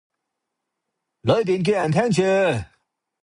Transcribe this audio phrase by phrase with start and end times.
[1.21, 2.23] 裡面嘅人聽住